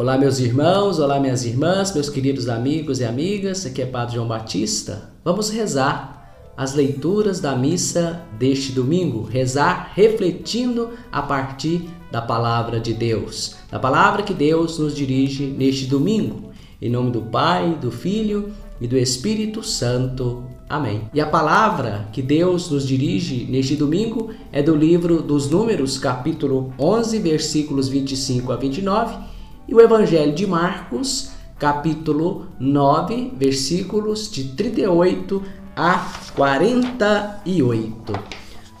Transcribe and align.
Olá, 0.00 0.16
meus 0.16 0.38
irmãos, 0.38 0.98
olá, 0.98 1.20
minhas 1.20 1.44
irmãs, 1.44 1.92
meus 1.92 2.08
queridos 2.08 2.48
amigos 2.48 3.00
e 3.00 3.04
amigas. 3.04 3.66
Aqui 3.66 3.82
é 3.82 3.84
Padre 3.84 4.14
João 4.14 4.26
Batista. 4.26 5.10
Vamos 5.22 5.50
rezar 5.50 6.32
as 6.56 6.74
leituras 6.74 7.38
da 7.38 7.54
missa 7.54 8.22
deste 8.38 8.72
domingo, 8.72 9.24
rezar 9.24 9.92
refletindo 9.94 10.88
a 11.12 11.20
partir 11.20 11.82
da 12.10 12.22
palavra 12.22 12.80
de 12.80 12.94
Deus, 12.94 13.56
da 13.70 13.78
palavra 13.78 14.22
que 14.22 14.32
Deus 14.32 14.78
nos 14.78 14.96
dirige 14.96 15.44
neste 15.44 15.84
domingo. 15.84 16.50
Em 16.80 16.88
nome 16.88 17.10
do 17.10 17.20
Pai, 17.20 17.76
do 17.78 17.90
Filho 17.90 18.54
e 18.80 18.88
do 18.88 18.96
Espírito 18.96 19.62
Santo. 19.62 20.44
Amém. 20.66 21.10
E 21.12 21.20
a 21.20 21.26
palavra 21.26 22.08
que 22.10 22.22
Deus 22.22 22.70
nos 22.70 22.88
dirige 22.88 23.44
neste 23.50 23.76
domingo 23.76 24.30
é 24.50 24.62
do 24.62 24.74
livro 24.74 25.20
dos 25.20 25.50
Números, 25.50 25.98
capítulo 25.98 26.72
11, 26.78 27.18
versículos 27.18 27.86
25 27.86 28.50
a 28.50 28.56
29 28.56 29.29
e 29.70 29.74
o 29.74 29.80
Evangelho 29.80 30.34
de 30.34 30.48
Marcos, 30.48 31.30
capítulo 31.56 32.48
9, 32.58 33.34
versículos 33.36 34.28
de 34.28 34.48
38 34.48 35.40
a 35.76 36.12
48. 36.34 38.12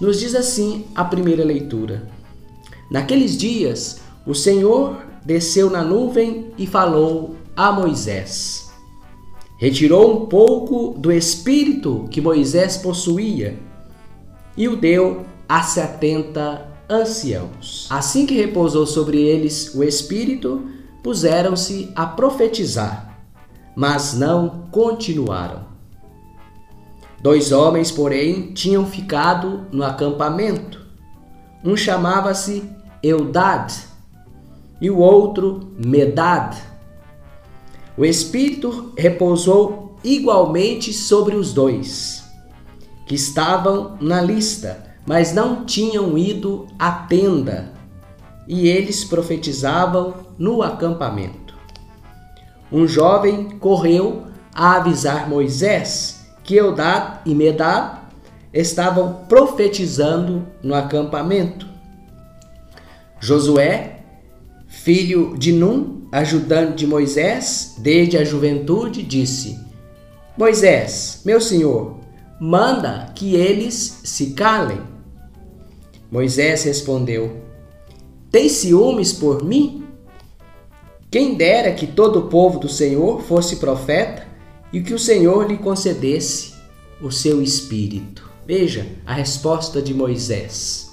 Nos 0.00 0.18
diz 0.18 0.34
assim 0.34 0.84
a 0.92 1.04
primeira 1.04 1.44
leitura: 1.44 2.08
Naqueles 2.90 3.38
dias, 3.38 4.00
o 4.26 4.34
Senhor 4.34 4.96
desceu 5.24 5.70
na 5.70 5.84
nuvem 5.84 6.50
e 6.58 6.66
falou 6.66 7.36
a 7.56 7.70
Moisés. 7.70 8.68
Retirou 9.58 10.22
um 10.22 10.26
pouco 10.26 10.98
do 10.98 11.12
espírito 11.12 12.08
que 12.10 12.20
Moisés 12.20 12.76
possuía 12.76 13.56
e 14.56 14.66
o 14.66 14.74
deu 14.74 15.24
a 15.48 15.62
setenta 15.62 16.66
anciãos. 16.88 17.86
Assim 17.88 18.26
que 18.26 18.34
repousou 18.34 18.84
sobre 18.84 19.22
eles 19.22 19.72
o 19.72 19.84
espírito, 19.84 20.79
puseram-se 21.02 21.90
a 21.94 22.06
profetizar, 22.06 23.18
mas 23.74 24.14
não 24.14 24.68
continuaram. 24.70 25.64
Dois 27.22 27.52
homens, 27.52 27.90
porém, 27.90 28.52
tinham 28.52 28.86
ficado 28.86 29.66
no 29.70 29.84
acampamento. 29.84 30.80
Um 31.62 31.76
chamava-se 31.76 32.64
Eudad 33.02 33.72
e 34.80 34.90
o 34.90 34.98
outro 34.98 35.72
Medad. 35.84 36.56
O 37.96 38.04
Espírito 38.04 38.92
repousou 38.96 39.98
igualmente 40.02 40.92
sobre 40.94 41.36
os 41.36 41.52
dois, 41.52 42.24
que 43.06 43.14
estavam 43.14 43.98
na 44.00 44.22
lista, 44.22 44.94
mas 45.06 45.34
não 45.34 45.66
tinham 45.66 46.16
ido 46.16 46.66
à 46.78 46.90
tenda 46.90 47.80
e 48.52 48.66
eles 48.66 49.04
profetizavam 49.04 50.12
no 50.40 50.62
acampamento. 50.62 51.54
Um 52.72 52.88
jovem 52.88 53.50
correu 53.58 54.24
a 54.54 54.76
avisar 54.76 55.28
Moisés 55.28 56.26
que 56.42 56.56
Eudad 56.56 57.20
e 57.26 57.34
Medad 57.34 58.00
estavam 58.52 59.26
profetizando 59.28 60.46
no 60.62 60.74
acampamento. 60.74 61.68
Josué, 63.20 64.00
filho 64.66 65.36
de 65.36 65.52
Num, 65.52 66.08
ajudante 66.10 66.74
de 66.74 66.86
Moisés 66.86 67.76
desde 67.78 68.16
a 68.16 68.24
juventude, 68.24 69.02
disse: 69.02 69.60
Moisés, 70.36 71.20
meu 71.24 71.40
senhor, 71.40 71.98
manda 72.40 73.12
que 73.14 73.36
eles 73.36 74.00
se 74.02 74.30
calem. 74.30 74.80
Moisés 76.10 76.64
respondeu: 76.64 77.50
tem 78.30 78.48
ciúmes 78.48 79.12
por 79.12 79.44
mim? 79.44 79.84
Quem 81.10 81.34
dera 81.34 81.72
que 81.72 81.88
todo 81.88 82.20
o 82.20 82.28
povo 82.28 82.60
do 82.60 82.68
Senhor 82.68 83.20
fosse 83.22 83.56
profeta 83.56 84.28
e 84.72 84.80
que 84.80 84.94
o 84.94 84.98
Senhor 84.98 85.48
lhe 85.48 85.58
concedesse 85.58 86.54
o 87.02 87.10
seu 87.10 87.42
espírito. 87.42 88.30
Veja 88.46 88.86
a 89.04 89.14
resposta 89.14 89.82
de 89.82 89.92
Moisés. 89.92 90.90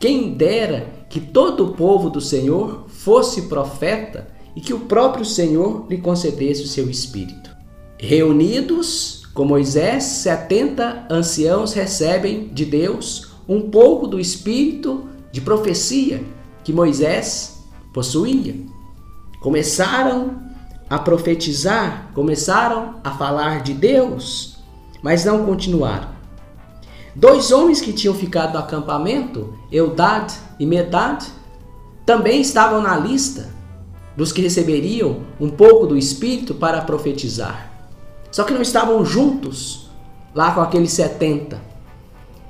Quem 0.00 0.34
dera 0.34 0.88
que 1.08 1.20
todo 1.20 1.66
o 1.66 1.72
povo 1.74 2.10
do 2.10 2.20
Senhor 2.20 2.86
fosse 2.88 3.42
profeta 3.42 4.26
e 4.56 4.60
que 4.60 4.74
o 4.74 4.80
próprio 4.80 5.24
Senhor 5.24 5.86
lhe 5.88 5.98
concedesse 5.98 6.62
o 6.62 6.68
seu 6.68 6.90
espírito. 6.90 7.54
Reunidos 7.96 9.22
com 9.34 9.44
Moisés, 9.44 10.02
setenta 10.02 11.06
anciãos 11.08 11.72
recebem 11.72 12.48
de 12.48 12.64
Deus 12.64 13.28
um 13.48 13.70
pouco 13.70 14.08
do 14.08 14.18
espírito 14.18 15.08
de 15.30 15.40
profecia 15.40 16.24
que 16.64 16.72
Moisés 16.72 17.64
possuía. 17.92 18.73
Começaram 19.44 20.36
a 20.88 20.98
profetizar, 20.98 22.08
começaram 22.14 22.94
a 23.04 23.10
falar 23.10 23.62
de 23.62 23.74
Deus, 23.74 24.56
mas 25.02 25.22
não 25.22 25.44
continuaram. 25.44 26.08
Dois 27.14 27.52
homens 27.52 27.78
que 27.78 27.92
tinham 27.92 28.14
ficado 28.14 28.54
no 28.54 28.58
acampamento, 28.58 29.52
Eudad 29.70 30.32
e 30.58 30.64
Medad, 30.64 31.26
também 32.06 32.40
estavam 32.40 32.80
na 32.80 32.96
lista 32.96 33.50
dos 34.16 34.32
que 34.32 34.40
receberiam 34.40 35.18
um 35.38 35.50
pouco 35.50 35.86
do 35.88 35.98
Espírito 35.98 36.54
para 36.54 36.80
profetizar. 36.80 37.70
Só 38.30 38.44
que 38.44 38.54
não 38.54 38.62
estavam 38.62 39.04
juntos 39.04 39.90
lá 40.34 40.52
com 40.52 40.62
aqueles 40.62 40.92
70. 40.92 41.60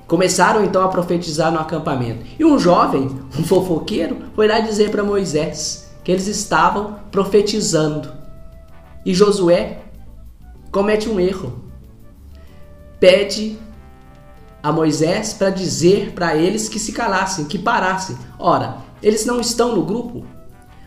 Começaram 0.07 0.65
então 0.65 0.85
a 0.85 0.89
profetizar 0.89 1.51
no 1.51 1.59
acampamento. 1.59 2.25
E 2.39 2.45
um 2.45 2.57
jovem, 2.57 3.11
um 3.37 3.43
fofoqueiro, 3.43 4.19
foi 4.37 4.47
lá 4.47 4.61
dizer 4.61 4.93
para 4.93 5.03
Moisés 5.03 5.84
que 6.05 6.13
eles 6.13 6.27
estavam 6.27 6.99
profetizando. 7.11 8.13
E 9.05 9.15
Josué 9.15 9.81
comete 10.71 11.09
um 11.09 11.19
erro. 11.19 11.65
Pede 13.01 13.59
a 14.63 14.71
Moisés 14.71 15.33
para 15.33 15.51
dizer 15.51 16.13
para 16.13 16.37
eles 16.37 16.69
que 16.69 16.79
se 16.79 16.93
calassem, 16.93 17.47
que 17.47 17.59
parassem. 17.59 18.17
Ora, 18.39 18.79
eles 19.03 19.25
não 19.25 19.41
estão 19.41 19.75
no 19.75 19.85
grupo. 19.85 20.25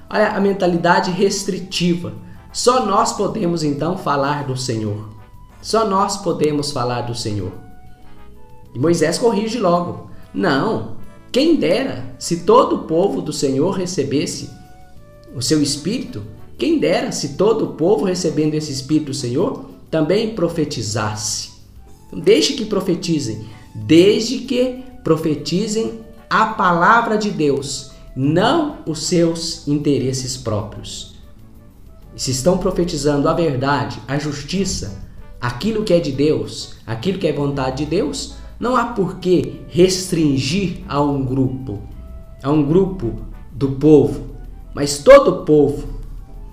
Olha 0.09 0.29
a 0.29 0.39
mentalidade 0.39 1.11
restritiva. 1.11 2.13
Só 2.53 2.85
nós 2.85 3.13
podemos 3.13 3.63
então 3.63 3.97
falar 3.97 4.45
do 4.45 4.55
Senhor. 4.55 5.09
Só 5.61 5.85
nós 5.85 6.17
podemos 6.17 6.72
falar 6.72 7.01
do 7.01 7.13
Senhor. 7.13 7.51
E 8.73 8.79
Moisés 8.79 9.17
corrige 9.17 9.59
logo: 9.59 10.09
Não, 10.34 10.97
quem 11.31 11.55
dera 11.55 12.16
se 12.17 12.41
todo 12.41 12.78
o 12.78 12.84
povo 12.84 13.22
do 13.22 13.34
Senhor 13.34 13.72
recebesse 13.72 14.49
o 15.36 15.42
seu 15.42 15.62
espírito, 15.62 16.24
quem 16.58 16.80
dera 16.80 17.12
se 17.12 17.36
todo 17.36 17.66
o 17.66 17.74
povo 17.74 18.06
recebendo 18.06 18.56
esse 18.56 18.72
espírito 18.72 19.08
do 19.08 19.14
Senhor 19.14 19.70
também 19.92 20.34
profetizasse. 20.34 21.52
Então, 22.08 22.20
deixe 22.20 22.54
que 22.54 22.66
profetizem, 22.66 23.46
desde 23.76 24.40
que 24.40 24.84
profetizem 25.04 26.00
a 26.30 26.48
palavra 26.48 27.18
de 27.18 27.30
Deus, 27.30 27.92
não 28.16 28.80
os 28.86 29.04
seus 29.04 29.68
interesses 29.68 30.36
próprios. 30.36 31.16
Se 32.16 32.32
estão 32.32 32.58
profetizando 32.58 33.30
a 33.30 33.34
verdade, 33.34 34.00
a 34.08 34.18
justiça, 34.18 35.04
aquilo 35.40 35.84
que 35.84 35.94
é 35.94 36.00
de 36.00 36.12
Deus, 36.12 36.74
aquilo 36.86 37.20
que 37.20 37.28
é 37.28 37.32
vontade 37.32 37.84
de 37.84 37.86
Deus, 37.86 38.34
não 38.59 38.76
há 38.76 38.86
por 38.86 39.20
que 39.20 39.62
restringir 39.68 40.80
a 40.88 41.00
um 41.00 41.24
grupo, 41.24 41.80
a 42.42 42.50
um 42.50 42.64
grupo 42.64 43.22
do 43.52 43.74
povo, 43.74 44.37
mas 44.78 45.00
todo 45.00 45.32
o 45.32 45.44
povo. 45.44 45.88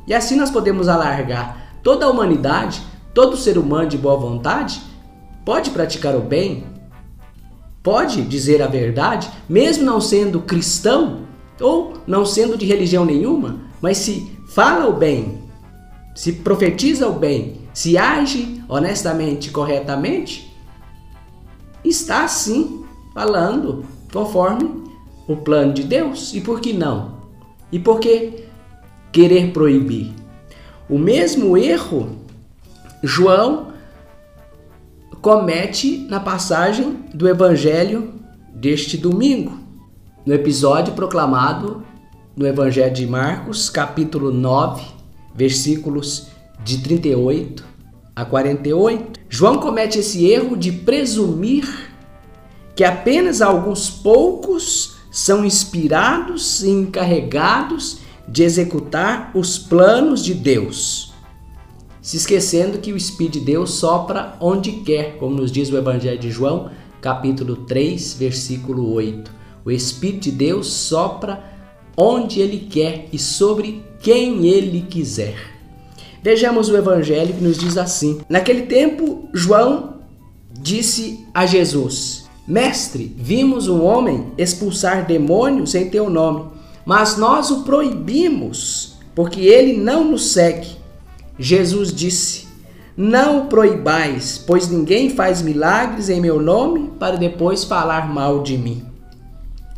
E 0.07 0.15
assim 0.15 0.35
nós 0.35 0.51
podemos 0.51 0.89
alargar 0.89 1.77
toda 1.83 2.07
a 2.07 2.11
humanidade, 2.11 2.81
todo 3.13 3.37
ser 3.37 3.59
humano 3.59 3.87
de 3.87 3.99
boa 3.99 4.17
vontade 4.17 4.81
pode 5.45 5.69
praticar 5.69 6.17
o 6.17 6.23
bem, 6.23 6.65
pode 7.83 8.23
dizer 8.23 8.63
a 8.63 8.67
verdade, 8.67 9.31
mesmo 9.47 9.85
não 9.85 10.01
sendo 10.01 10.41
cristão 10.41 11.27
ou 11.61 11.99
não 12.07 12.25
sendo 12.25 12.57
de 12.57 12.65
religião 12.65 13.05
nenhuma, 13.05 13.61
mas 13.79 13.99
se 13.99 14.35
fala 14.49 14.89
o 14.89 14.95
bem, 14.95 15.43
se 16.15 16.33
profetiza 16.33 17.07
o 17.07 17.13
bem, 17.13 17.61
se 17.75 17.99
age 17.99 18.65
honestamente, 18.71 19.51
corretamente, 19.51 20.51
está 21.85 22.27
sim 22.27 22.87
falando 23.13 23.85
conforme 24.11 24.83
o 25.29 25.37
plano 25.37 25.75
de 25.75 25.83
Deus. 25.83 26.33
E 26.33 26.41
por 26.41 26.59
que 26.59 26.73
não? 26.73 27.14
E 27.75 27.79
por 27.81 27.99
que 27.99 28.45
querer 29.11 29.51
proibir? 29.51 30.13
O 30.89 30.97
mesmo 30.97 31.59
erro 31.59 32.21
João 33.03 33.73
comete 35.21 36.07
na 36.09 36.21
passagem 36.21 37.01
do 37.13 37.29
Evangelho 37.29 38.15
deste 38.55 38.97
domingo, 38.97 39.59
no 40.25 40.33
episódio 40.33 40.93
proclamado 40.93 41.83
no 42.37 42.47
Evangelho 42.47 42.95
de 42.95 43.09
Marcos, 43.09 43.69
capítulo 43.69 44.31
9, 44.31 44.81
versículos 45.35 46.29
de 46.63 46.79
38 46.79 47.65
a 48.15 48.25
48. 48.25 49.19
João 49.29 49.59
comete 49.59 49.99
esse 49.99 50.31
erro 50.31 50.57
de 50.57 50.71
presumir 50.71 51.91
que 52.77 52.85
apenas 52.85 53.43
alguns 53.43 53.91
poucos 53.91 54.94
são 55.15 55.45
inspirados 55.45 56.65
e 56.65 56.71
encarregados 56.71 57.99
de 58.27 58.43
executar 58.43 59.31
os 59.33 59.57
planos 59.57 60.25
de 60.25 60.35
Deus. 60.35 61.15
Se 62.03 62.17
esquecendo 62.17 62.79
que 62.79 62.93
o 62.93 62.97
Espírito 62.97 63.39
de 63.39 63.45
Deus 63.45 63.75
sopra 63.75 64.37
onde 64.41 64.73
quer, 64.73 65.17
como 65.19 65.37
nos 65.37 65.53
diz 65.53 65.71
o 65.71 65.77
Evangelho 65.77 66.19
de 66.19 66.33
João, 66.33 66.69
capítulo 67.01 67.55
3, 67.59 68.15
versículo 68.15 68.93
8. 68.93 69.31
O 69.65 69.71
Espírito 69.71 70.25
de 70.25 70.33
Deus 70.33 70.67
sopra 70.67 71.45
onde 71.97 72.41
ele 72.41 72.67
quer 72.69 73.07
e 73.13 73.19
sobre 73.19 73.85
quem 74.01 74.49
ele 74.49 74.83
quiser. 74.83 75.37
Vejamos 76.25 76.69
o 76.69 76.77
Evangelho 76.77 77.35
que 77.35 77.45
nos 77.45 77.57
diz 77.57 77.79
assim: 77.79 78.21
Naquele 78.29 78.63
tempo, 78.63 79.29
João 79.33 80.01
disse 80.51 81.25
a 81.33 81.47
Jesus: 81.47 82.24
Mestre, 82.47 83.15
vimos 83.17 83.69
um 83.69 83.83
homem 83.83 84.33
expulsar 84.37 85.07
demônios 85.07 85.75
em 85.75 85.89
teu 85.89 86.11
nome, 86.11 86.51
mas 86.85 87.17
nós 87.17 87.51
o 87.51 87.63
proibimos, 87.63 88.99
porque 89.15 89.41
ele 89.41 89.79
não 89.79 90.05
nos 90.05 90.33
segue. 90.33 90.77
Jesus 91.39 91.93
disse: 91.93 92.47
Não 92.95 93.41
o 93.41 93.47
proibais, 93.47 94.43
pois 94.47 94.69
ninguém 94.69 95.09
faz 95.09 95.41
milagres 95.41 96.11
em 96.11 96.21
meu 96.21 96.41
nome 96.41 96.91
para 96.99 97.17
depois 97.17 97.65
falar 97.65 98.13
mal 98.13 98.43
de 98.43 98.59
mim. 98.59 98.85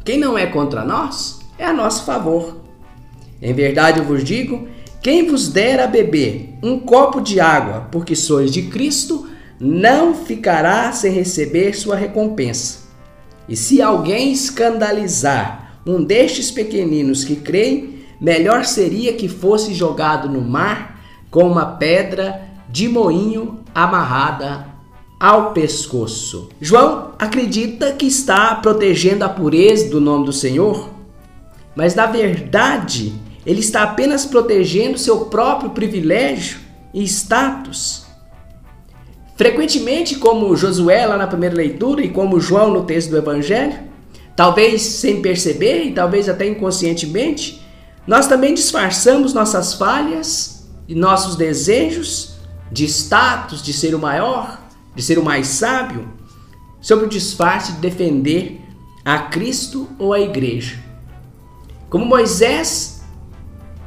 Quem 0.05 0.19
não 0.19 0.37
é 0.37 0.47
contra 0.47 0.85
nós 0.85 1.41
é 1.59 1.65
a 1.65 1.73
nosso 1.73 2.05
favor. 2.05 2.57
Em 3.41 3.53
verdade 3.53 4.01
eu 4.01 4.05
vos 4.05 4.25
digo: 4.25 4.67
quem 5.01 5.29
vos 5.29 5.49
der 5.49 5.79
a 5.79 5.87
beber 5.87 6.55
um 6.61 6.81
copo 6.81 7.21
de 7.21 7.39
água, 7.39 7.89
porque 7.93 8.17
sois 8.17 8.51
de 8.51 8.63
Cristo, 8.63 9.29
não 9.59 10.15
ficará 10.15 10.93
sem 10.93 11.13
receber 11.13 11.75
sua 11.75 11.97
recompensa. 11.97 12.87
E 13.49 13.57
se 13.57 13.81
alguém 13.81 14.33
escandalizar 14.33 15.81
um 15.87 16.03
destes 16.03 16.51
pequeninos 16.51 17.25
que 17.25 17.37
creem, 17.37 18.01
melhor 18.21 18.65
seria 18.65 19.13
que 19.13 19.29
fosse 19.29 19.73
jogado 19.73 20.29
no 20.29 20.41
mar 20.41 21.01
com 21.31 21.45
uma 21.49 21.67
pedra 21.67 22.43
de 22.69 22.89
moinho 22.89 23.61
amarrada 23.75 24.67
ao 25.19 25.53
pescoço. 25.53 26.49
João 26.61 27.13
acredita 27.19 27.93
que 27.93 28.07
está 28.07 28.55
protegendo 28.57 29.25
a 29.25 29.29
pureza 29.29 29.89
do 29.89 30.01
nome 30.01 30.27
do 30.27 30.33
Senhor, 30.33 30.91
mas 31.75 31.95
na 31.95 32.07
verdade 32.07 33.15
ele 33.45 33.61
está 33.61 33.83
apenas 33.83 34.27
protegendo 34.27 34.99
seu 34.99 35.27
próprio 35.27 35.71
privilégio 35.71 36.59
e 36.93 37.05
status. 37.05 38.06
Frequentemente, 39.37 40.17
como 40.17 40.57
Josué 40.57 41.05
lá 41.05 41.17
na 41.17 41.27
primeira 41.27 41.55
leitura 41.55 42.03
e 42.03 42.09
como 42.09 42.41
João 42.41 42.73
no 42.73 42.85
texto 42.85 43.11
do 43.11 43.19
Evangelho, 43.19 43.79
talvez 44.35 44.81
sem 44.81 45.21
perceber 45.21 45.85
e 45.85 45.93
talvez 45.93 46.29
até 46.29 46.47
inconscientemente, 46.47 47.63
nós 48.07 48.27
também 48.27 48.55
disfarçamos 48.55 49.35
nossas 49.35 49.75
falhas 49.75 50.67
e 50.89 50.95
nossos 50.95 51.37
desejos 51.37 52.37
de 52.73 52.85
status, 52.87 53.63
de 53.63 53.73
ser 53.75 53.95
o 53.95 53.99
maior, 53.99 54.59
de 54.95 55.03
ser 55.03 55.19
o 55.19 55.25
mais 55.25 55.49
sábio, 55.49 56.09
sob 56.81 57.05
o 57.05 57.09
disfarce 57.09 57.73
de 57.73 57.79
defender 57.79 58.61
a 59.05 59.19
Cristo 59.19 59.89
ou 59.99 60.15
a 60.15 60.21
igreja. 60.21 60.83
Como 61.91 62.07
Moisés 62.07 63.03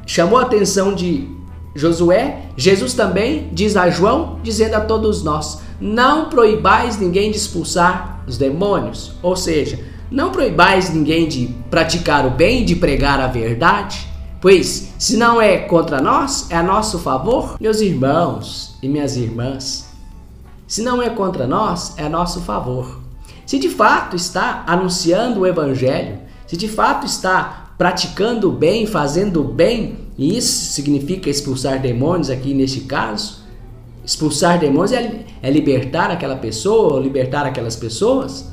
chamou 0.06 0.38
a 0.38 0.42
atenção 0.42 0.94
de 0.94 1.28
Josué, 1.74 2.46
Jesus 2.56 2.94
também 2.94 3.48
diz 3.52 3.76
a 3.76 3.88
João, 3.90 4.38
dizendo 4.42 4.74
a 4.74 4.80
todos 4.80 5.22
nós: 5.22 5.60
não 5.80 6.28
proibais 6.28 6.98
ninguém 6.98 7.30
de 7.30 7.36
expulsar 7.36 8.22
os 8.26 8.36
demônios, 8.36 9.12
ou 9.22 9.36
seja, 9.36 9.78
não 10.10 10.30
proibais 10.30 10.92
ninguém 10.92 11.28
de 11.28 11.54
praticar 11.70 12.26
o 12.26 12.30
bem, 12.30 12.64
de 12.64 12.74
pregar 12.74 13.20
a 13.20 13.28
verdade, 13.28 14.08
pois 14.40 14.92
se 14.98 15.16
não 15.16 15.40
é 15.40 15.58
contra 15.58 16.00
nós, 16.00 16.50
é 16.50 16.56
a 16.56 16.62
nosso 16.62 16.98
favor, 16.98 17.56
meus 17.60 17.80
irmãos 17.80 18.76
e 18.82 18.88
minhas 18.88 19.16
irmãs. 19.16 19.88
Se 20.66 20.82
não 20.82 21.00
é 21.00 21.10
contra 21.10 21.46
nós, 21.46 21.94
é 21.96 22.04
a 22.04 22.08
nosso 22.08 22.40
favor. 22.40 23.00
Se 23.46 23.58
de 23.58 23.68
fato 23.68 24.14
está 24.14 24.62
anunciando 24.66 25.40
o 25.40 25.46
Evangelho, 25.46 26.18
se 26.46 26.56
de 26.56 26.68
fato 26.68 27.06
está 27.06 27.72
praticando 27.76 28.48
o 28.48 28.52
bem, 28.52 28.86
fazendo 28.86 29.40
o 29.40 29.44
bem, 29.44 29.96
e 30.20 30.36
isso 30.36 30.74
significa 30.74 31.30
expulsar 31.30 31.80
demônios 31.80 32.28
aqui 32.28 32.52
neste 32.52 32.80
caso, 32.80 33.38
expulsar 34.04 34.58
demônios 34.58 34.92
é, 34.92 35.24
é 35.42 35.50
libertar 35.50 36.10
aquela 36.10 36.36
pessoa, 36.36 37.00
libertar 37.00 37.46
aquelas 37.46 37.74
pessoas, 37.74 38.52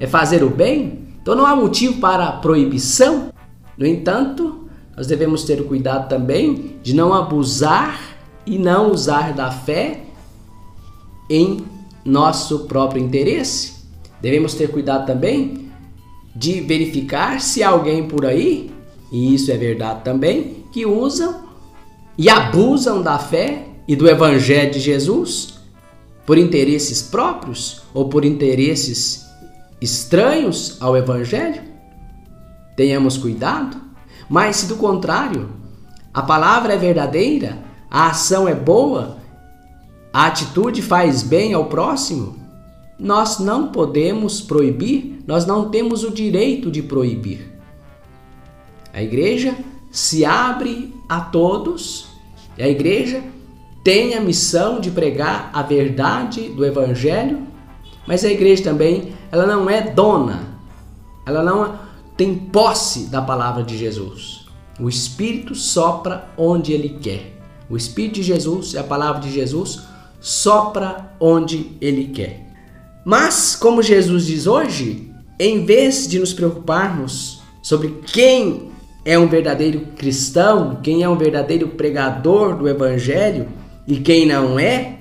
é 0.00 0.06
fazer 0.06 0.42
o 0.42 0.48
bem. 0.48 1.00
Então 1.20 1.34
não 1.34 1.44
há 1.44 1.54
motivo 1.54 2.00
para 2.00 2.32
proibição. 2.32 3.28
No 3.76 3.86
entanto, 3.86 4.66
nós 4.96 5.06
devemos 5.06 5.44
ter 5.44 5.60
o 5.60 5.64
cuidado 5.64 6.08
também 6.08 6.76
de 6.82 6.94
não 6.94 7.12
abusar 7.12 8.00
e 8.46 8.56
não 8.56 8.90
usar 8.90 9.34
da 9.34 9.50
fé 9.50 10.04
em 11.28 11.66
nosso 12.02 12.60
próprio 12.60 13.04
interesse. 13.04 13.74
Devemos 14.22 14.54
ter 14.54 14.68
cuidado 14.68 15.04
também 15.04 15.68
de 16.34 16.62
verificar 16.62 17.42
se 17.42 17.62
alguém 17.62 18.08
por 18.08 18.24
aí, 18.24 18.73
e 19.14 19.32
isso 19.32 19.52
é 19.52 19.56
verdade 19.56 20.02
também, 20.02 20.64
que 20.72 20.84
usam 20.84 21.44
e 22.18 22.28
abusam 22.28 23.00
da 23.00 23.16
fé 23.16 23.68
e 23.86 23.94
do 23.94 24.08
evangelho 24.08 24.72
de 24.72 24.80
Jesus 24.80 25.54
por 26.26 26.36
interesses 26.36 27.00
próprios 27.00 27.82
ou 27.94 28.08
por 28.08 28.24
interesses 28.24 29.24
estranhos 29.80 30.78
ao 30.80 30.96
evangelho. 30.96 31.62
Tenhamos 32.76 33.16
cuidado, 33.16 33.76
mas 34.28 34.56
se 34.56 34.66
do 34.66 34.74
contrário, 34.74 35.48
a 36.12 36.20
palavra 36.20 36.74
é 36.74 36.76
verdadeira, 36.76 37.62
a 37.88 38.08
ação 38.10 38.48
é 38.48 38.54
boa, 38.54 39.18
a 40.12 40.26
atitude 40.26 40.82
faz 40.82 41.22
bem 41.22 41.54
ao 41.54 41.66
próximo, 41.66 42.36
nós 42.98 43.38
não 43.38 43.70
podemos 43.70 44.40
proibir, 44.40 45.22
nós 45.24 45.46
não 45.46 45.70
temos 45.70 46.02
o 46.02 46.10
direito 46.10 46.68
de 46.68 46.82
proibir. 46.82 47.53
A 48.94 49.02
igreja 49.02 49.56
se 49.90 50.24
abre 50.24 50.94
a 51.08 51.20
todos 51.20 52.06
e 52.56 52.62
a 52.62 52.68
igreja 52.68 53.24
tem 53.82 54.14
a 54.14 54.20
missão 54.20 54.80
de 54.80 54.92
pregar 54.92 55.50
a 55.52 55.62
verdade 55.62 56.48
do 56.50 56.64
evangelho, 56.64 57.44
mas 58.06 58.24
a 58.24 58.30
igreja 58.30 58.62
também, 58.62 59.12
ela 59.32 59.46
não 59.46 59.68
é 59.68 59.80
dona, 59.80 60.56
ela 61.26 61.42
não 61.42 61.76
tem 62.16 62.36
posse 62.36 63.06
da 63.06 63.20
palavra 63.20 63.64
de 63.64 63.76
Jesus. 63.76 64.46
O 64.78 64.88
Espírito 64.88 65.56
sopra 65.56 66.28
onde 66.36 66.72
ele 66.72 66.90
quer. 67.00 67.36
O 67.68 67.76
Espírito 67.76 68.14
de 68.14 68.22
Jesus 68.22 68.74
e 68.74 68.78
a 68.78 68.84
palavra 68.84 69.20
de 69.20 69.32
Jesus 69.32 69.82
sopra 70.20 71.14
onde 71.18 71.72
ele 71.80 72.08
quer. 72.08 72.44
Mas, 73.04 73.56
como 73.56 73.82
Jesus 73.82 74.26
diz 74.26 74.46
hoje, 74.46 75.12
em 75.38 75.66
vez 75.66 76.06
de 76.06 76.20
nos 76.20 76.32
preocuparmos 76.32 77.42
sobre 77.60 78.00
quem 78.06 78.73
é 79.04 79.18
um 79.18 79.28
verdadeiro 79.28 79.88
cristão, 79.96 80.80
quem 80.82 81.02
é 81.02 81.08
um 81.08 81.16
verdadeiro 81.16 81.68
pregador 81.68 82.56
do 82.56 82.68
evangelho 82.68 83.48
e 83.86 83.98
quem 83.98 84.26
não 84.26 84.58
é, 84.58 84.98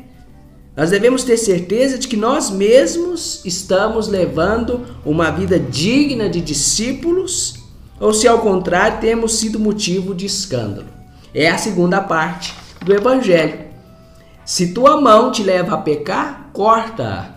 nós 0.75 0.89
devemos 0.89 1.23
ter 1.23 1.37
certeza 1.37 1.99
de 1.99 2.07
que 2.07 2.17
nós 2.17 2.49
mesmos 2.49 3.41
estamos 3.45 4.07
levando 4.07 4.81
uma 5.05 5.29
vida 5.29 5.59
digna 5.59 6.27
de 6.27 6.41
discípulos, 6.41 7.55
ou 7.99 8.11
se 8.11 8.27
ao 8.27 8.39
contrário, 8.39 8.99
temos 8.99 9.35
sido 9.35 9.59
motivo 9.59 10.15
de 10.15 10.25
escândalo. 10.25 10.87
É 11.33 11.49
a 11.49 11.57
segunda 11.57 12.01
parte 12.01 12.55
do 12.83 12.93
evangelho. 12.93 13.59
Se 14.43 14.73
tua 14.73 14.99
mão 14.99 15.31
te 15.31 15.43
leva 15.43 15.75
a 15.75 15.77
pecar, 15.77 16.49
corta. 16.51 17.35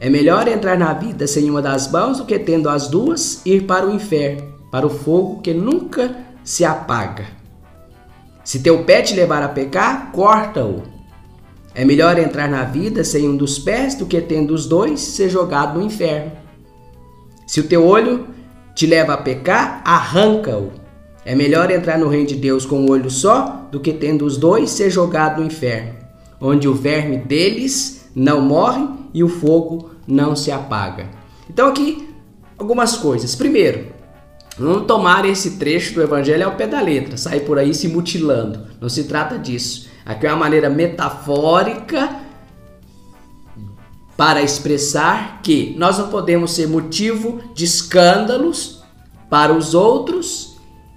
É 0.00 0.08
melhor 0.08 0.48
entrar 0.48 0.78
na 0.78 0.92
vida 0.94 1.26
sem 1.26 1.50
uma 1.50 1.60
das 1.60 1.90
mãos 1.90 2.18
do 2.18 2.24
que 2.24 2.38
tendo 2.38 2.68
as 2.68 2.88
duas 2.88 3.42
ir 3.44 3.64
para 3.64 3.86
o 3.86 3.94
inferno, 3.94 4.57
para 4.70 4.86
o 4.86 4.90
fogo 4.90 5.40
que 5.40 5.52
nunca 5.52 6.16
se 6.44 6.64
apaga. 6.64 7.26
Se 8.44 8.60
teu 8.60 8.84
pé 8.84 9.02
te 9.02 9.14
levar 9.14 9.42
a 9.42 9.48
pecar, 9.48 10.10
corta-o. 10.12 10.82
É 11.74 11.84
melhor 11.84 12.18
entrar 12.18 12.48
na 12.48 12.64
vida 12.64 13.04
sem 13.04 13.28
um 13.28 13.36
dos 13.36 13.58
pés 13.58 13.94
do 13.94 14.06
que 14.06 14.20
tendo 14.20 14.54
os 14.54 14.66
dois 14.66 15.00
ser 15.00 15.28
jogado 15.28 15.78
no 15.78 15.84
inferno. 15.84 16.32
Se 17.46 17.60
o 17.60 17.68
teu 17.68 17.86
olho 17.86 18.26
te 18.74 18.86
leva 18.86 19.14
a 19.14 19.18
pecar, 19.18 19.82
arranca-o. 19.84 20.72
É 21.24 21.34
melhor 21.34 21.70
entrar 21.70 21.98
no 21.98 22.08
reino 22.08 22.26
de 22.26 22.36
Deus 22.36 22.64
com 22.64 22.80
um 22.80 22.90
olho 22.90 23.10
só 23.10 23.68
do 23.70 23.80
que 23.80 23.92
tendo 23.92 24.24
os 24.24 24.36
dois 24.36 24.70
ser 24.70 24.90
jogado 24.90 25.40
no 25.40 25.46
inferno 25.46 25.98
onde 26.40 26.68
o 26.68 26.74
verme 26.74 27.18
deles 27.18 28.08
não 28.14 28.40
morre 28.40 28.86
e 29.12 29.22
o 29.22 29.28
fogo 29.28 29.90
não 30.06 30.36
se 30.36 30.50
apaga. 30.50 31.06
Então 31.48 31.68
aqui 31.68 32.08
algumas 32.56 32.96
coisas. 32.96 33.34
Primeiro, 33.34 33.86
não 34.58 34.84
tomar 34.84 35.24
esse 35.24 35.52
trecho 35.52 35.94
do 35.94 36.02
evangelho 36.02 36.44
ao 36.44 36.56
pé 36.56 36.66
da 36.66 36.80
letra, 36.80 37.16
sair 37.16 37.40
por 37.40 37.58
aí 37.58 37.72
se 37.72 37.88
mutilando. 37.88 38.66
Não 38.80 38.88
se 38.88 39.04
trata 39.04 39.38
disso. 39.38 39.88
Aqui 40.04 40.26
é 40.26 40.30
uma 40.30 40.38
maneira 40.38 40.68
metafórica 40.68 42.16
para 44.16 44.42
expressar 44.42 45.40
que 45.42 45.76
nós 45.78 45.98
não 45.98 46.08
podemos 46.08 46.50
ser 46.52 46.66
motivo 46.66 47.40
de 47.54 47.64
escândalos 47.64 48.82
para 49.30 49.52
os 49.52 49.74
outros 49.74 50.56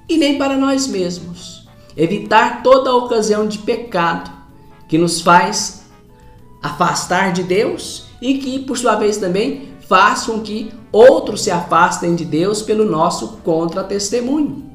e 0.10 0.18
nem 0.18 0.38
para 0.38 0.58
nós 0.58 0.88
mesmos. 0.88 1.68
Evitar 1.96 2.64
toda 2.64 2.96
ocasião 2.96 3.48
de 3.48 3.60
pecado 3.60 4.32
que 4.88 4.98
nos 4.98 5.22
faz 5.22 5.84
afastar 6.64 7.32
de 7.32 7.44
Deus 7.44 8.06
e 8.22 8.38
que, 8.38 8.60
por 8.60 8.78
sua 8.78 8.96
vez, 8.96 9.18
também 9.18 9.71
façam 9.92 10.40
que 10.40 10.72
outros 10.90 11.42
se 11.42 11.52
afastem 11.52 12.16
de 12.16 12.24
Deus 12.24 12.62
pelo 12.62 12.86
nosso 12.86 13.40
contra-testemunho. 13.44 14.72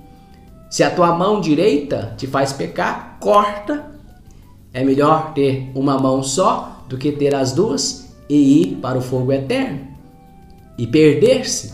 Se 0.69 0.83
a 0.83 0.91
tua 0.91 1.17
mão 1.17 1.41
direita 1.41 2.13
te 2.19 2.27
faz 2.27 2.53
pecar, 2.53 3.17
corta. 3.19 3.93
É 4.75 4.85
melhor 4.85 5.33
ter 5.33 5.73
uma 5.75 5.99
mão 5.99 6.23
só 6.23 6.85
do 6.87 6.99
que 6.99 7.11
ter 7.13 7.35
as 7.35 7.53
duas 7.53 8.15
e 8.29 8.61
ir 8.61 8.77
para 8.77 8.99
o 8.99 9.01
fogo 9.01 9.33
eterno 9.33 9.89
e 10.77 10.87
perder-se. 10.87 11.73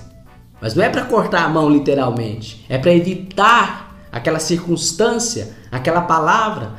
Mas 0.61 0.77
não 0.77 0.85
é 0.85 0.89
para 0.89 1.07
cortar 1.07 1.45
a 1.45 1.49
mão 1.49 1.69
literalmente, 1.69 2.65
é 2.69 2.79
para 2.79 2.95
evitar 2.95 4.07
aquela 4.13 4.39
circunstância, 4.39 5.57
aquela 5.69 6.03
palavra 6.03 6.75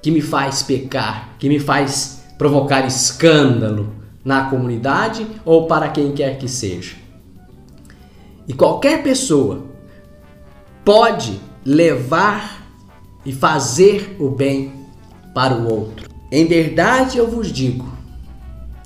que 0.00 0.12
me 0.12 0.20
faz 0.20 0.62
pecar, 0.62 1.30
que 1.40 1.48
me 1.48 1.58
faz 1.58 2.22
provocar 2.38 2.86
escândalo 2.86 4.01
na 4.24 4.48
comunidade 4.48 5.26
ou 5.44 5.66
para 5.66 5.88
quem 5.88 6.12
quer 6.12 6.38
que 6.38 6.48
seja. 6.48 6.96
E 8.46 8.52
qualquer 8.52 9.02
pessoa 9.02 9.64
pode 10.84 11.40
levar 11.64 12.66
e 13.24 13.32
fazer 13.32 14.16
o 14.18 14.28
bem 14.28 14.72
para 15.34 15.54
o 15.54 15.70
outro. 15.70 16.08
Em 16.30 16.46
verdade 16.46 17.18
eu 17.18 17.30
vos 17.30 17.52
digo, 17.52 17.86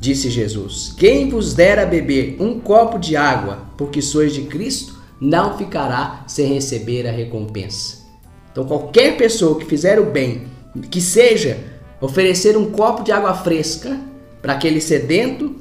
disse 0.01 0.31
Jesus: 0.31 0.95
quem 0.97 1.29
vos 1.29 1.55
der 1.55 1.79
a 1.79 1.87
beber 1.87 2.37
um 2.41 2.61
copo 2.61 2.99
de 2.99 3.17
água, 3.17 3.67
porque 3.77 4.03
sois 4.03 4.35
de 4.35 4.43
Cristo, 4.43 4.97
não 5.21 5.57
ficará 5.57 6.25
sem 6.27 6.53
receber 6.53 7.07
a 7.07 7.11
recompensa. 7.11 8.05
Então, 8.53 8.65
qualquer 8.65 9.17
pessoa 9.17 9.59
que 9.59 9.67
fizer 9.67 9.99
o 9.99 10.07
bem, 10.07 10.47
que 10.91 11.01
seja 11.01 11.59
oferecer 12.01 12.57
um 12.57 12.71
copo 12.71 13.03
de 13.03 13.13
água 13.13 13.35
fresca 13.35 13.99
para 14.47 14.55
aquele 14.55 14.81
sedento, 14.81 15.57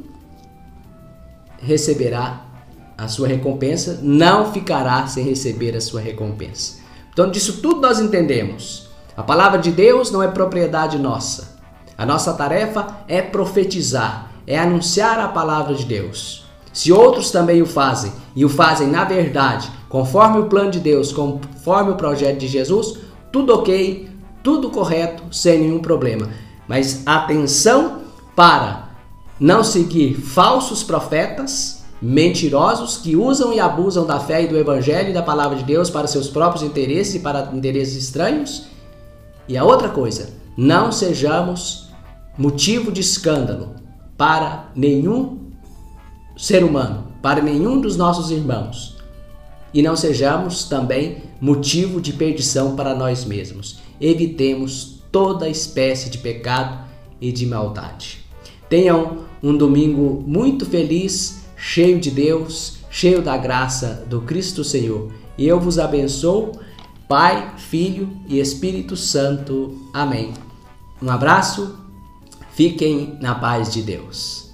receberá 1.58 2.46
a 2.96 3.08
sua 3.08 3.28
recompensa, 3.28 4.00
não 4.04 4.52
ficará 4.52 5.08
sem 5.08 5.24
receber 5.24 5.76
a 5.76 5.82
sua 5.82 6.00
recompensa. 6.00 6.84
Então, 7.12 7.32
disso 7.32 7.64
tudo 7.64 7.82
nós 7.82 8.00
entendemos. 8.00 8.88
A 9.18 9.24
palavra 9.24 9.58
de 9.58 9.72
Deus 9.72 10.12
não 10.12 10.22
é 10.22 10.28
propriedade 10.28 11.00
nossa. 11.00 11.58
A 11.98 12.06
nossa 12.06 12.32
tarefa 12.34 13.00
é 13.08 13.24
profetizar, 13.24 14.30
é 14.46 14.60
anunciar 14.60 15.20
a 15.20 15.30
palavra 15.30 15.74
de 15.74 15.86
Deus. 15.86 16.46
Se 16.72 16.92
outros 16.92 17.32
também 17.32 17.64
o 17.64 17.66
fazem, 17.66 18.12
e 18.36 18.46
o 18.46 18.50
fazem 18.50 18.88
na 18.88 19.04
verdade, 19.04 19.68
conforme 19.90 20.42
o 20.42 20.46
plano 20.46 20.70
de 20.70 20.80
Deus, 20.80 21.12
conforme 21.12 21.90
o 21.90 21.96
projeto 21.96 22.38
de 22.38 22.48
Jesus, 22.48 23.00
tudo 23.32 23.52
ok, 23.52 24.08
tudo 24.44 24.70
correto, 24.70 25.24
sem 25.32 25.62
nenhum 25.62 25.80
problema. 25.80 26.30
Mas 26.68 27.02
atenção 27.04 28.05
para 28.36 28.90
não 29.40 29.64
seguir 29.64 30.16
falsos 30.16 30.84
profetas, 30.84 31.84
mentirosos 32.02 32.98
que 32.98 33.16
usam 33.16 33.54
e 33.54 33.60
abusam 33.60 34.06
da 34.06 34.20
fé 34.20 34.44
e 34.44 34.48
do 34.48 34.58
evangelho 34.58 35.10
e 35.10 35.14
da 35.14 35.24
palavra 35.24 35.58
de 35.58 35.64
Deus 35.64 35.90
para 35.90 36.08
seus 36.08 36.28
próprios 36.28 36.64
interesses 36.64 37.16
e 37.16 37.20
para 37.20 37.52
interesses 37.54 37.96
estranhos. 37.96 38.68
E 39.48 39.58
a 39.58 39.64
outra 39.64 39.90
coisa, 39.90 40.34
não 40.58 40.92
sejamos 40.92 41.90
motivo 42.38 42.92
de 42.92 43.02
escândalo 43.02 43.76
para 44.18 44.70
nenhum 44.76 45.52
ser 46.38 46.64
humano, 46.64 47.08
para 47.22 47.42
nenhum 47.42 47.80
dos 47.80 47.96
nossos 47.96 48.32
irmãos. 48.32 48.98
E 49.74 49.82
não 49.82 49.96
sejamos 49.96 50.66
também 50.66 51.24
motivo 51.40 52.00
de 52.00 52.14
perdição 52.14 52.76
para 52.76 52.96
nós 52.96 53.26
mesmos. 53.26 53.80
Evitemos 54.00 55.02
toda 55.12 55.50
espécie 55.50 56.10
de 56.10 56.18
pecado 56.18 56.86
e 57.20 57.32
de 57.32 57.46
maldade. 57.46 58.25
Tenham 58.70 59.26
um 59.42 59.56
domingo 59.56 60.24
muito 60.26 60.66
feliz 60.66 61.46
cheio 61.56 62.00
de 62.00 62.12
Deus, 62.12 62.80
cheio 62.90 63.22
da 63.22 63.38
graça 63.38 64.06
do 64.10 64.22
Cristo 64.22 64.64
Senhor. 64.64 65.12
E 65.38 65.48
eu 65.48 65.60
vos 65.60 65.78
abençoo, 65.78 66.52
Pai, 67.08 67.54
Filho 67.58 68.10
e 68.28 68.40
Espírito 68.40 68.96
Santo. 68.96 69.90
Amém. 69.94 70.34
Um 71.02 71.10
abraço, 71.10 71.78
fiquem 72.52 73.18
na 73.22 73.36
paz 73.36 73.72
de 73.72 73.82
Deus. 73.82 74.45